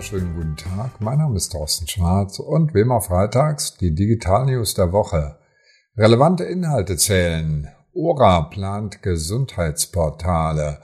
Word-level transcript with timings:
wunderschönen 0.00 0.34
guten 0.34 0.56
Tag. 0.56 0.98
Mein 1.00 1.18
Name 1.18 1.36
ist 1.36 1.52
Thorsten 1.52 1.86
Schwarz 1.86 2.38
und 2.38 2.72
wie 2.72 2.80
immer 2.80 3.02
freitags 3.02 3.76
die 3.76 3.94
Digital 3.94 4.46
News 4.46 4.72
der 4.72 4.92
Woche. 4.92 5.36
Relevante 5.94 6.44
Inhalte 6.44 6.96
zählen. 6.96 7.68
Ora 7.92 8.40
plant 8.44 9.02
Gesundheitsportale. 9.02 10.78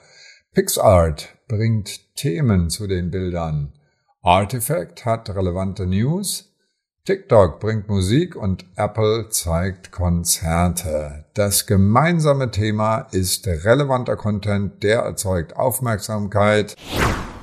PixArt 0.53 1.35
bringt 1.49 2.15
Themen 2.15 2.69
zu 2.69 2.87
den 2.87 3.11
Bildern. 3.11 3.73
Artifact 4.21 5.07
hat 5.07 5.31
relevante 5.31 5.87
News. 5.87 6.53
TikTok 7.07 7.59
bringt 7.59 7.89
Musik 7.89 8.37
und 8.37 8.67
Apple 8.77 9.31
zeigt 9.31 9.93
Konzerte. 9.93 11.25
Das 11.33 11.65
gemeinsame 11.65 12.51
Thema 12.51 13.07
ist 13.13 13.47
relevanter 13.47 14.17
Content, 14.17 14.83
der 14.83 15.01
erzeugt 15.01 15.57
Aufmerksamkeit. 15.57 16.77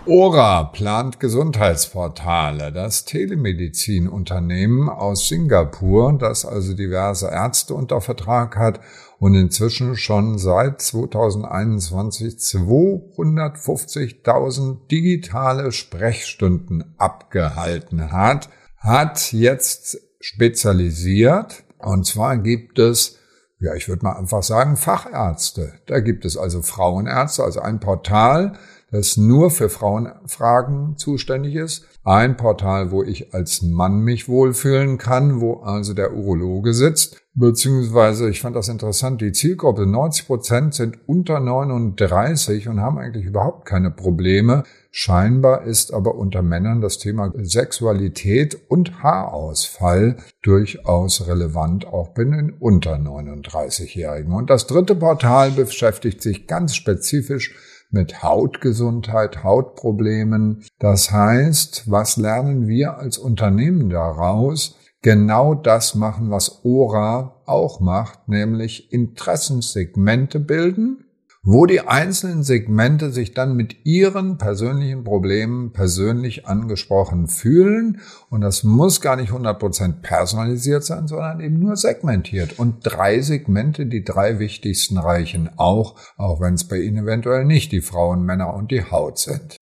Ora 0.06 0.66
plant 0.66 1.22
Gesundheitsportale. 1.22 2.74
Das 2.74 3.06
Telemedizinunternehmen 3.06 4.90
aus 4.90 5.30
Singapur, 5.30 6.18
das 6.20 6.46
also 6.46 6.74
diverse 6.74 7.28
Ärzte 7.28 7.74
unter 7.74 8.02
Vertrag 8.02 8.58
hat 8.58 8.82
und 9.20 9.34
inzwischen 9.34 9.96
schon 9.96 10.38
seit 10.40 10.82
2021 10.82 12.34
250.000 12.34 14.88
digitale 14.92 15.72
Sprechstunden 15.72 16.96
abgehalten 16.98 18.12
hat, 18.12 18.50
hat 18.76 19.32
jetzt 19.32 20.00
spezialisiert. 20.20 21.64
Und 21.78 22.06
zwar 22.06 22.40
gibt 22.40 22.78
es, 22.78 23.20
ja, 23.58 23.74
ich 23.76 23.88
würde 23.88 24.04
mal 24.04 24.18
einfach 24.18 24.44
sagen, 24.44 24.76
Fachärzte. 24.76 25.76
Da 25.86 26.02
gibt 26.02 26.26
es 26.26 26.36
also 26.36 26.62
Frauenärzte, 26.62 27.46
also 27.46 27.62
ein 27.62 27.80
Portal, 27.80 28.60
das 28.94 29.18
nur 29.18 29.50
für 29.50 29.70
Frauenfragen 29.70 30.98
zuständig 30.98 31.56
ist. 31.56 31.86
Ein 32.04 32.38
Portal, 32.38 32.92
wo 32.92 33.02
ich 33.02 33.34
als 33.34 33.64
Mann 33.64 34.02
mich 34.02 34.30
wohlfühlen 34.30 35.00
kann, 35.00 35.42
wo 35.42 35.62
also 35.62 35.96
der 35.96 36.14
Urologe 36.14 36.76
sitzt. 36.76 37.20
Beziehungsweise, 37.34 38.30
ich 38.30 38.42
fand 38.42 38.56
das 38.56 38.70
interessant, 38.70 39.20
die 39.20 39.32
Zielgruppe 39.32 39.88
90 39.88 40.28
Prozent 40.28 40.76
sind 40.76 41.00
unter 41.08 41.40
39 41.40 42.68
und 42.68 42.82
haben 42.82 43.00
eigentlich 43.00 43.26
überhaupt 43.26 43.66
keine 43.66 43.90
Probleme. 43.90 44.64
Scheinbar 44.92 45.64
ist 45.64 45.92
aber 45.92 46.14
unter 46.14 46.44
Männern 46.44 46.80
das 46.80 47.00
Thema 47.00 47.34
Sexualität 47.36 48.60
und 48.70 49.02
Haarausfall 49.02 50.18
durchaus 50.44 51.26
relevant, 51.28 51.88
auch 51.88 52.10
bei 52.10 52.26
den 52.26 52.54
unter 52.60 52.98
39-Jährigen. 52.98 54.34
Und 54.34 54.52
das 54.52 54.68
dritte 54.68 54.94
Portal 54.94 55.50
beschäftigt 55.50 56.22
sich 56.22 56.46
ganz 56.46 56.76
spezifisch 56.76 57.56
mit 57.94 58.24
Hautgesundheit, 58.24 59.44
Hautproblemen. 59.44 60.64
Das 60.80 61.12
heißt, 61.12 61.90
was 61.90 62.18
lernen 62.18 62.68
wir 62.68 62.98
als 62.98 63.18
Unternehmen 63.18 63.90
daraus? 63.90 64.78
Genau 65.02 65.54
das 65.54 65.96
machen, 65.96 66.32
was 66.32 66.64
Ora 66.64 67.42
auch 67.46 67.80
macht, 67.80 68.28
nämlich 68.28 68.92
Interessenssegmente 68.92 70.40
bilden 70.40 71.03
wo 71.46 71.66
die 71.66 71.82
einzelnen 71.82 72.42
Segmente 72.42 73.12
sich 73.12 73.34
dann 73.34 73.56
mit 73.56 73.86
ihren 73.86 74.38
persönlichen 74.38 75.04
Problemen 75.04 75.74
persönlich 75.74 76.48
angesprochen 76.48 77.28
fühlen. 77.28 78.00
Und 78.30 78.42
das 78.42 78.64
muss 78.64 79.02
gar 79.02 79.18
nicht 79.18 79.34
100% 79.34 80.02
personalisiert 80.02 80.86
sein, 80.86 81.08
sondern 81.08 81.42
eben 81.42 81.60
nur 81.60 81.76
segmentiert. 81.76 82.58
Und 82.58 82.78
drei 82.84 83.20
Segmente, 83.20 83.86
die 83.86 84.06
drei 84.06 84.40
wichtigsten 84.40 84.98
reichen 84.98 85.50
auch, 85.58 85.96
auch 86.16 86.40
wenn 86.40 86.54
es 86.54 86.64
bei 86.64 86.78
Ihnen 86.78 87.04
eventuell 87.04 87.44
nicht 87.44 87.74
die 87.74 87.82
Frauen, 87.82 88.24
Männer 88.24 88.54
und 88.54 88.72
die 88.72 88.90
Haut 88.90 89.20
sind. 89.20 89.58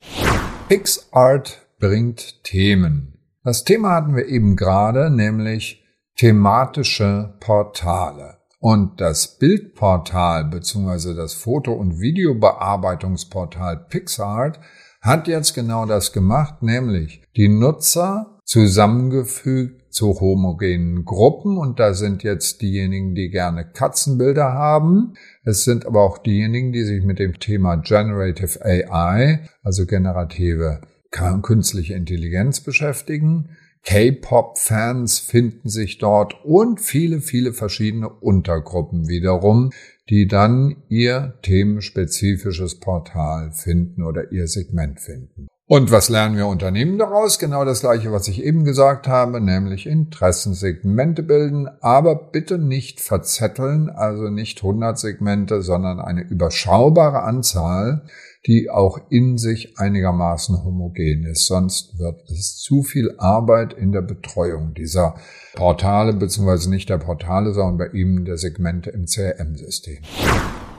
PixArt 0.70 1.66
bringt 1.80 2.44
Themen. 2.44 3.18
Das 3.44 3.64
Thema 3.64 3.96
hatten 3.96 4.16
wir 4.16 4.28
eben 4.28 4.56
gerade, 4.56 5.09
nämlich 5.09 5.84
thematische 6.16 7.34
Portale. 7.40 8.41
Und 8.61 9.01
das 9.01 9.39
Bildportal 9.39 10.45
bzw. 10.45 11.16
das 11.16 11.33
Foto- 11.33 11.73
und 11.73 11.99
Videobearbeitungsportal 11.99 13.88
PixArt 13.89 14.59
hat 15.01 15.27
jetzt 15.27 15.55
genau 15.55 15.88
das 15.88 16.13
gemacht, 16.13 16.61
nämlich 16.61 17.23
die 17.35 17.47
Nutzer 17.49 18.38
zusammengefügt 18.45 19.91
zu 19.91 20.19
homogenen 20.19 21.05
Gruppen 21.05 21.57
und 21.57 21.79
da 21.79 21.95
sind 21.95 22.22
jetzt 22.22 22.61
diejenigen, 22.61 23.16
die 23.16 23.31
gerne 23.31 23.66
Katzenbilder 23.66 24.53
haben. 24.53 25.16
Es 25.43 25.63
sind 25.63 25.88
aber 25.88 26.03
auch 26.03 26.19
diejenigen, 26.19 26.72
die 26.72 26.83
sich 26.83 27.03
mit 27.03 27.17
dem 27.17 27.39
Thema 27.39 27.78
Generative 27.78 28.63
AI, 28.63 29.49
also 29.63 29.88
generative 29.88 30.81
künstliche 31.41 31.95
Intelligenz 31.95 32.61
beschäftigen. 32.61 33.57
K-Pop-Fans 33.84 35.19
finden 35.19 35.69
sich 35.69 35.97
dort 35.97 36.46
und 36.46 36.80
viele, 36.80 37.19
viele 37.22 37.53
verschiedene 37.53 38.09
Untergruppen 38.09 39.08
wiederum, 39.08 39.72
die 40.09 40.28
dann 40.28 40.84
ihr 40.90 41.40
themenspezifisches 41.42 42.80
Portal 42.80 43.52
finden 43.52 44.03
oder 44.03 44.31
ihr 44.31 44.47
Segment 44.47 45.00
finden. 45.00 45.47
Und 45.72 45.90
was 45.90 46.09
lernen 46.09 46.36
wir 46.36 46.48
Unternehmen 46.48 46.98
daraus? 46.98 47.40
Genau 47.40 47.64
das 47.64 47.80
gleiche, 47.80 48.12
was 48.12 48.28
ich 48.28 48.44
eben 48.44 48.66
gesagt 48.66 49.08
habe, 49.08 49.40
nämlich 49.40 49.88
Interessensegmente 49.88 51.24
bilden, 51.24 51.70
aber 51.80 52.14
bitte 52.14 52.58
nicht 52.58 53.00
verzetteln, 53.00 53.90
also 53.90 54.24
nicht 54.24 54.58
100 54.58 55.00
Segmente, 55.00 55.62
sondern 55.62 56.02
eine 56.02 56.24
überschaubare 56.24 57.24
Anzahl, 57.24 58.04
die 58.46 58.70
auch 58.70 59.00
in 59.09 59.38
sich 59.38 59.80
einigermaßen 59.80 60.62
homogen 60.62 61.24
ist. 61.24 61.46
Sonst 61.46 61.98
wird 61.98 62.30
es 62.30 62.58
zu 62.58 62.84
viel 62.84 63.16
Arbeit 63.18 63.72
in 63.72 63.94
der 63.94 64.02
Betreuung 64.02 64.74
dieser 64.74 65.16
Portale, 65.53 66.12
beziehungsweise 66.12 66.70
nicht 66.70 66.90
der 66.90 66.98
Portale, 66.98 67.53
sondern 67.53 67.78
bei 67.78 67.98
ihm 67.98 68.26
der 68.26 68.38
Segmente 68.38 68.90
im 68.90 69.06
CRM-System. 69.06 70.00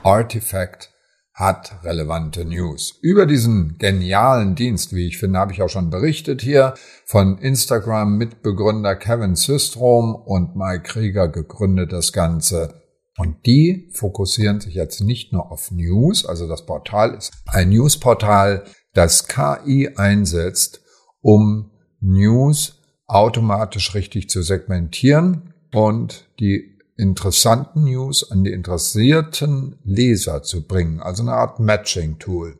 Artifact 0.03 0.92
hat 1.33 1.83
relevante 1.83 2.45
News. 2.45 2.99
Über 3.01 3.25
diesen 3.25 3.77
genialen 3.79 4.55
Dienst, 4.55 4.93
wie 4.93 5.07
ich 5.07 5.17
finde, 5.17 5.39
habe 5.39 5.51
ich 5.51 5.61
auch 5.61 5.69
schon 5.69 5.89
berichtet 5.89 6.41
hier, 6.41 6.75
von 7.05 7.39
Instagram 7.39 8.17
Mitbegründer 8.17 8.95
Kevin 8.95 9.35
Systrom 9.35 10.15
und 10.15 10.55
Mike 10.55 10.83
Krieger 10.83 11.27
gegründet 11.27 11.91
das 11.91 12.13
Ganze 12.13 12.83
und 13.17 13.45
die 13.45 13.89
fokussieren 13.93 14.59
sich 14.59 14.73
jetzt 14.73 15.01
nicht 15.01 15.33
nur 15.33 15.51
auf 15.51 15.71
News, 15.71 16.25
also 16.25 16.47
das 16.47 16.65
Portal 16.65 17.13
ist 17.13 17.31
ein 17.45 17.69
Newsportal, 17.69 18.63
das 18.93 19.27
KI 19.27 19.89
einsetzt, 19.95 20.81
um 21.21 21.71
News 21.99 22.81
automatisch 23.05 23.93
richtig 23.93 24.29
zu 24.29 24.41
segmentieren 24.41 25.53
und 25.71 26.27
die 26.39 26.72
interessanten 26.97 27.85
News 27.85 28.29
an 28.31 28.43
die 28.43 28.51
interessierten 28.51 29.79
Leser 29.83 30.43
zu 30.43 30.67
bringen, 30.67 31.01
also 31.01 31.23
eine 31.23 31.33
Art 31.33 31.59
Matching-Tool. 31.59 32.59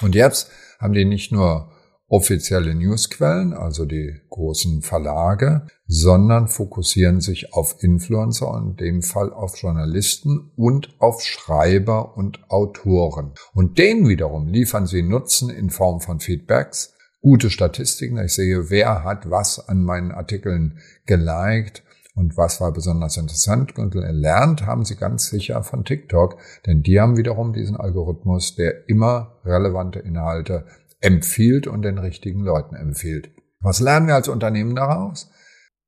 Und 0.00 0.14
jetzt 0.14 0.50
haben 0.78 0.92
die 0.92 1.04
nicht 1.04 1.32
nur 1.32 1.70
offizielle 2.08 2.74
Newsquellen, 2.74 3.52
also 3.52 3.84
die 3.84 4.20
großen 4.30 4.82
Verlage, 4.82 5.66
sondern 5.86 6.46
fokussieren 6.46 7.20
sich 7.20 7.52
auf 7.52 7.82
Influencer, 7.82 8.56
in 8.62 8.76
dem 8.76 9.02
Fall 9.02 9.32
auf 9.32 9.56
Journalisten 9.60 10.52
und 10.56 10.94
auf 11.00 11.22
Schreiber 11.22 12.16
und 12.16 12.48
Autoren. 12.48 13.32
Und 13.54 13.78
denen 13.78 14.08
wiederum 14.08 14.46
liefern 14.46 14.86
sie 14.86 15.02
Nutzen 15.02 15.50
in 15.50 15.70
Form 15.70 16.00
von 16.00 16.20
Feedbacks, 16.20 16.94
gute 17.22 17.50
Statistiken. 17.50 18.18
Ich 18.18 18.34
sehe, 18.34 18.70
wer 18.70 19.02
hat 19.02 19.28
was 19.28 19.68
an 19.68 19.82
meinen 19.82 20.12
Artikeln 20.12 20.78
geliked 21.06 21.82
und 22.16 22.38
was 22.38 22.62
war 22.62 22.72
besonders 22.72 23.18
interessant 23.18 23.78
und 23.78 23.94
erlernt 23.94 24.64
haben 24.64 24.86
sie 24.86 24.96
ganz 24.96 25.28
sicher 25.28 25.62
von 25.62 25.84
TikTok, 25.84 26.38
denn 26.66 26.82
die 26.82 26.98
haben 26.98 27.18
wiederum 27.18 27.52
diesen 27.52 27.76
Algorithmus, 27.76 28.56
der 28.56 28.88
immer 28.88 29.38
relevante 29.44 29.98
Inhalte 29.98 30.64
empfiehlt 31.00 31.66
und 31.66 31.82
den 31.82 31.98
richtigen 31.98 32.40
Leuten 32.40 32.74
empfiehlt. 32.74 33.30
Was 33.60 33.80
lernen 33.80 34.06
wir 34.06 34.14
als 34.14 34.28
Unternehmen 34.28 34.74
daraus? 34.74 35.30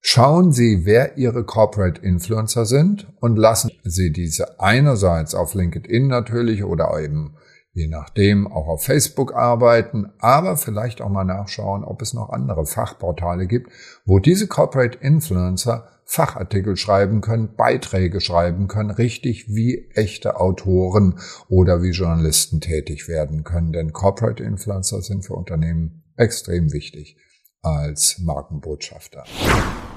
Schauen 0.00 0.52
Sie, 0.52 0.84
wer 0.84 1.16
Ihre 1.16 1.44
Corporate 1.44 2.02
Influencer 2.02 2.66
sind 2.66 3.10
und 3.20 3.36
lassen 3.36 3.72
Sie 3.82 4.12
diese 4.12 4.60
einerseits 4.60 5.34
auf 5.34 5.54
LinkedIn 5.54 6.08
natürlich 6.08 6.62
oder 6.62 7.00
eben 7.00 7.36
je 7.72 7.88
nachdem 7.88 8.48
auch 8.48 8.66
auf 8.66 8.84
Facebook 8.84 9.34
arbeiten, 9.34 10.12
aber 10.18 10.56
vielleicht 10.56 11.00
auch 11.00 11.08
mal 11.08 11.24
nachschauen, 11.24 11.84
ob 11.84 12.02
es 12.02 12.12
noch 12.12 12.30
andere 12.30 12.66
Fachportale 12.66 13.46
gibt, 13.46 13.70
wo 14.04 14.18
diese 14.18 14.46
Corporate 14.48 14.98
Influencer 14.98 15.88
Fachartikel 16.10 16.78
schreiben 16.78 17.20
können, 17.20 17.54
Beiträge 17.54 18.22
schreiben 18.22 18.66
können, 18.66 18.90
richtig 18.90 19.48
wie 19.48 19.90
echte 19.94 20.40
Autoren 20.40 21.20
oder 21.48 21.82
wie 21.82 21.90
Journalisten 21.90 22.62
tätig 22.62 23.08
werden 23.08 23.44
können. 23.44 23.72
Denn 23.74 23.92
Corporate 23.92 24.42
Influencer 24.42 25.02
sind 25.02 25.26
für 25.26 25.34
Unternehmen 25.34 26.04
extrem 26.16 26.72
wichtig 26.72 27.18
als 27.60 28.18
Markenbotschafter. 28.20 29.24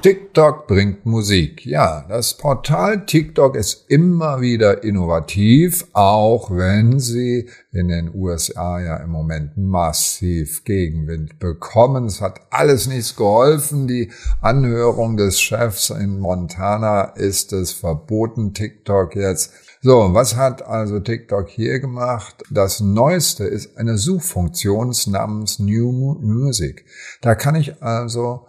TikTok 0.02 0.66
bringt 0.66 1.06
Musik. 1.06 1.64
Ja, 1.64 2.04
das 2.10 2.36
Portal 2.36 3.06
TikTok 3.06 3.56
ist 3.56 3.86
immer 3.88 4.42
wieder 4.42 4.84
innovativ, 4.84 5.86
auch 5.94 6.50
wenn 6.50 7.00
sie 7.00 7.48
in 7.72 7.90
den 7.90 8.10
USA 8.16 8.80
ja 8.80 8.98
im 8.98 9.12
Moment 9.12 9.58
massiv 9.58 10.64
Gegenwind 10.64 11.38
bekommen. 11.38 12.06
Es 12.06 12.20
hat 12.20 12.40
alles 12.50 12.88
nichts 12.88 13.16
geholfen. 13.16 13.88
Die 13.88 14.10
Anhörung 14.42 15.18
des 15.18 15.40
Chefs 15.40 15.92
in 15.92 16.18
Montana 16.18 17.04
ist 17.04 17.54
es 17.54 17.72
verboten, 17.72 18.56
TikTok 18.56 19.16
jetzt. 19.16 19.54
So, 19.82 20.16
was 20.16 20.36
hat 20.36 20.64
also 20.64 21.00
TikTok 21.00 21.48
hier 21.48 21.80
gemacht? 21.80 22.44
Das 22.50 22.80
Neueste 22.80 23.44
ist 23.44 23.78
eine 23.78 24.00
Suchfunktion 24.00 24.96
namens 25.06 25.60
New 25.60 26.18
Music. 26.22 26.86
Da 27.22 27.36
kann 27.36 27.54
ich 27.54 27.84
also 27.84 28.48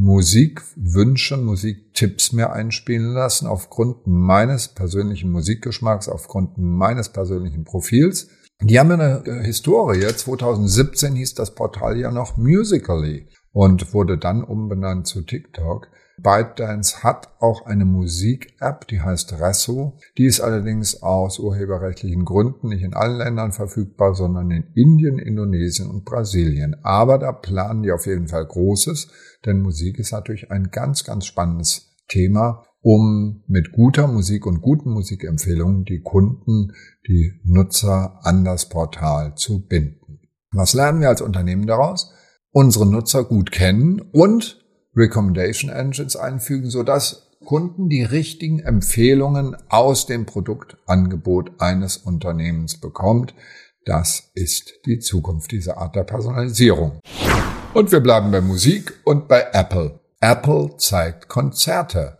Musikwünsche, 0.00 1.36
Musiktipps 1.36 2.32
mehr 2.32 2.52
einspielen 2.52 3.14
lassen 3.14 3.48
aufgrund 3.48 4.06
meines 4.06 4.68
persönlichen 4.68 5.32
Musikgeschmacks, 5.32 6.08
aufgrund 6.08 6.56
meines 6.56 7.08
persönlichen 7.08 7.64
Profils. 7.64 8.28
Die 8.62 8.78
haben 8.78 8.92
eine 8.92 9.24
äh, 9.26 9.44
Historie. 9.44 10.06
2017 10.06 11.16
hieß 11.16 11.34
das 11.34 11.56
Portal 11.56 11.98
ja 11.98 12.12
noch 12.12 12.36
Musically 12.36 13.28
und 13.50 13.92
wurde 13.92 14.18
dann 14.18 14.44
umbenannt 14.44 15.08
zu 15.08 15.22
TikTok. 15.22 15.88
ByteDance 16.22 17.02
hat 17.02 17.28
auch 17.40 17.66
eine 17.66 17.84
Musik-App, 17.84 18.86
die 18.88 19.00
heißt 19.00 19.40
Resso. 19.40 19.96
Die 20.16 20.26
ist 20.26 20.40
allerdings 20.40 21.02
aus 21.02 21.38
urheberrechtlichen 21.38 22.24
Gründen 22.24 22.68
nicht 22.68 22.82
in 22.82 22.94
allen 22.94 23.18
Ländern 23.18 23.52
verfügbar, 23.52 24.14
sondern 24.14 24.50
in 24.50 24.64
Indien, 24.74 25.18
Indonesien 25.18 25.88
und 25.88 26.04
Brasilien. 26.04 26.76
Aber 26.82 27.18
da 27.18 27.32
planen 27.32 27.82
die 27.82 27.92
auf 27.92 28.06
jeden 28.06 28.28
Fall 28.28 28.46
Großes, 28.46 29.08
denn 29.46 29.60
Musik 29.60 29.98
ist 29.98 30.12
natürlich 30.12 30.50
ein 30.50 30.70
ganz, 30.70 31.04
ganz 31.04 31.26
spannendes 31.26 31.96
Thema, 32.08 32.64
um 32.80 33.42
mit 33.46 33.72
guter 33.72 34.06
Musik 34.06 34.46
und 34.46 34.60
guten 34.60 34.90
Musikempfehlungen 34.90 35.84
die 35.84 36.00
Kunden, 36.00 36.72
die 37.06 37.40
Nutzer 37.44 38.20
an 38.22 38.44
das 38.44 38.68
Portal 38.68 39.34
zu 39.34 39.66
binden. 39.66 40.20
Was 40.52 40.74
lernen 40.74 41.00
wir 41.00 41.08
als 41.08 41.20
Unternehmen 41.20 41.66
daraus? 41.66 42.12
Unsere 42.50 42.86
Nutzer 42.86 43.24
gut 43.24 43.52
kennen 43.52 44.00
und 44.00 44.57
Recommendation 44.98 45.70
Engines 45.70 46.16
einfügen, 46.16 46.70
sodass 46.70 47.28
Kunden 47.44 47.88
die 47.88 48.02
richtigen 48.02 48.60
Empfehlungen 48.60 49.56
aus 49.68 50.06
dem 50.06 50.26
Produktangebot 50.26 51.52
eines 51.58 51.96
Unternehmens 51.96 52.78
bekommt. 52.80 53.34
Das 53.84 54.30
ist 54.34 54.74
die 54.84 54.98
Zukunft 54.98 55.52
dieser 55.52 55.78
Art 55.78 55.96
der 55.96 56.04
Personalisierung. 56.04 57.00
Und 57.74 57.92
wir 57.92 58.00
bleiben 58.00 58.30
bei 58.30 58.40
Musik 58.40 58.92
und 59.04 59.28
bei 59.28 59.46
Apple. 59.52 60.00
Apple 60.20 60.76
zeigt 60.78 61.28
Konzerte. 61.28 62.18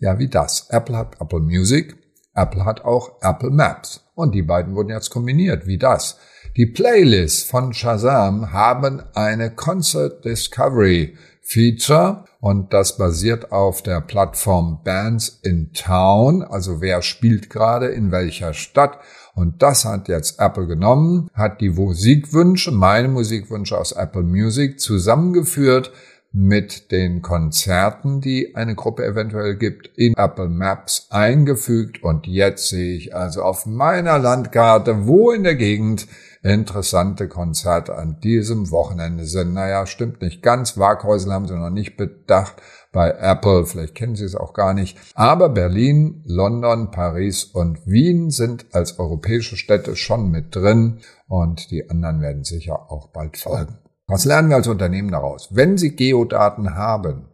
Ja, 0.00 0.18
wie 0.18 0.28
das. 0.28 0.68
Apple 0.70 0.96
hat 0.96 1.20
Apple 1.20 1.40
Music, 1.40 1.96
Apple 2.34 2.64
hat 2.64 2.84
auch 2.84 3.20
Apple 3.22 3.50
Maps. 3.50 4.04
Und 4.14 4.34
die 4.34 4.42
beiden 4.42 4.74
wurden 4.74 4.90
jetzt 4.90 5.10
kombiniert. 5.10 5.66
Wie 5.66 5.78
das? 5.78 6.18
Die 6.56 6.66
Playlists 6.66 7.42
von 7.42 7.72
Shazam 7.72 8.52
haben 8.52 9.02
eine 9.14 9.50
Concert 9.50 10.24
Discovery 10.24 11.16
Feature 11.50 12.24
und 12.40 12.74
das 12.74 12.98
basiert 12.98 13.52
auf 13.52 13.82
der 13.82 14.02
Plattform 14.02 14.82
Bands 14.84 15.40
in 15.42 15.72
Town, 15.72 16.42
also 16.42 16.82
wer 16.82 17.00
spielt 17.00 17.48
gerade 17.48 17.86
in 17.86 18.12
welcher 18.12 18.52
Stadt. 18.52 18.98
Und 19.34 19.62
das 19.62 19.86
hat 19.86 20.08
jetzt 20.08 20.40
Apple 20.40 20.66
genommen, 20.66 21.30
hat 21.32 21.62
die 21.62 21.70
Musikwünsche, 21.70 22.70
meine 22.70 23.08
Musikwünsche 23.08 23.78
aus 23.78 23.92
Apple 23.92 24.24
Music 24.24 24.78
zusammengeführt 24.78 25.90
mit 26.32 26.92
den 26.92 27.22
Konzerten, 27.22 28.20
die 28.20 28.54
eine 28.54 28.74
Gruppe 28.74 29.06
eventuell 29.06 29.56
gibt, 29.56 29.86
in 29.96 30.14
Apple 30.14 30.48
Maps 30.48 31.06
eingefügt. 31.08 32.02
Und 32.02 32.26
jetzt 32.26 32.68
sehe 32.68 32.94
ich 32.94 33.14
also 33.16 33.42
auf 33.42 33.64
meiner 33.64 34.18
Landkarte, 34.18 35.06
wo 35.06 35.30
in 35.30 35.44
der 35.44 35.56
Gegend 35.56 36.06
interessante 36.42 37.28
Konzerte 37.28 37.96
an 37.96 38.20
diesem 38.20 38.70
Wochenende 38.70 39.24
sind. 39.24 39.54
Naja, 39.54 39.86
stimmt 39.86 40.22
nicht 40.22 40.42
ganz. 40.42 40.78
Waghäusel 40.78 41.32
haben 41.32 41.48
sie 41.48 41.56
noch 41.56 41.70
nicht 41.70 41.96
bedacht 41.96 42.62
bei 42.92 43.10
Apple. 43.10 43.66
Vielleicht 43.66 43.94
kennen 43.94 44.16
Sie 44.16 44.24
es 44.24 44.34
auch 44.34 44.54
gar 44.54 44.74
nicht. 44.74 44.98
Aber 45.14 45.48
Berlin, 45.48 46.22
London, 46.26 46.90
Paris 46.90 47.44
und 47.44 47.86
Wien 47.86 48.30
sind 48.30 48.66
als 48.72 48.98
europäische 48.98 49.56
Städte 49.56 49.96
schon 49.96 50.30
mit 50.30 50.54
drin 50.54 51.00
und 51.26 51.70
die 51.70 51.90
anderen 51.90 52.20
werden 52.20 52.44
sicher 52.44 52.90
auch 52.90 53.08
bald 53.08 53.36
folgen. 53.36 53.78
Was 54.06 54.24
lernen 54.24 54.48
wir 54.48 54.56
als 54.56 54.68
Unternehmen 54.68 55.10
daraus? 55.10 55.48
Wenn 55.50 55.76
Sie 55.76 55.94
Geodaten 55.94 56.74
haben, 56.74 57.28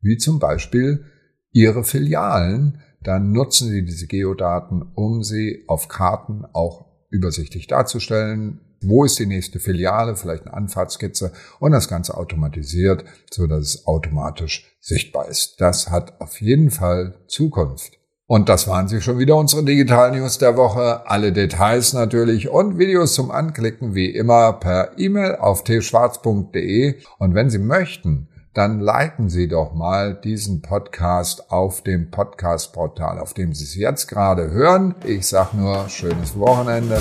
wie 0.00 0.18
zum 0.18 0.38
Beispiel 0.38 1.04
Ihre 1.52 1.84
Filialen, 1.84 2.82
dann 3.00 3.32
nutzen 3.32 3.70
Sie 3.70 3.84
diese 3.84 4.06
Geodaten, 4.06 4.82
um 4.94 5.22
sie 5.22 5.64
auf 5.68 5.88
Karten 5.88 6.44
auch 6.52 6.87
übersichtlich 7.10 7.66
darzustellen. 7.66 8.60
Wo 8.80 9.04
ist 9.04 9.18
die 9.18 9.26
nächste 9.26 9.58
Filiale? 9.58 10.14
Vielleicht 10.14 10.46
eine 10.46 10.54
Anfahrtskizze 10.54 11.32
und 11.58 11.72
das 11.72 11.88
Ganze 11.88 12.16
automatisiert, 12.16 13.04
so 13.30 13.46
dass 13.46 13.60
es 13.60 13.86
automatisch 13.86 14.76
sichtbar 14.80 15.28
ist. 15.28 15.60
Das 15.60 15.90
hat 15.90 16.20
auf 16.20 16.40
jeden 16.40 16.70
Fall 16.70 17.14
Zukunft. 17.26 17.98
Und 18.30 18.50
das 18.50 18.68
waren 18.68 18.88
sie 18.88 19.00
schon 19.00 19.18
wieder, 19.18 19.36
unsere 19.36 19.64
Digital 19.64 20.12
News 20.12 20.36
der 20.36 20.56
Woche. 20.58 21.08
Alle 21.08 21.32
Details 21.32 21.94
natürlich 21.94 22.50
und 22.50 22.78
Videos 22.78 23.14
zum 23.14 23.30
Anklicken 23.30 23.94
wie 23.94 24.10
immer 24.10 24.52
per 24.52 24.98
E-Mail 24.98 25.36
auf 25.36 25.64
tschwarz.de. 25.64 26.96
Und 27.18 27.34
wenn 27.34 27.48
Sie 27.48 27.58
möchten, 27.58 28.28
dann 28.58 28.80
liken 28.80 29.28
Sie 29.28 29.46
doch 29.46 29.72
mal 29.72 30.14
diesen 30.14 30.62
Podcast 30.62 31.52
auf 31.52 31.82
dem 31.82 32.10
Podcast-Portal, 32.10 33.20
auf 33.20 33.32
dem 33.32 33.54
Sie 33.54 33.62
es 33.62 33.76
jetzt 33.76 34.08
gerade 34.08 34.50
hören. 34.50 34.96
Ich 35.04 35.28
sage 35.28 35.56
nur 35.56 35.88
schönes 35.88 36.36
Wochenende. 36.36 37.00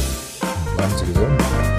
Bleiben 0.76 0.94
Sie 0.98 1.06
gesund. 1.08 1.77